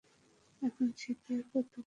[0.61, 1.79] এখন শীতের প্রাতঃকাল।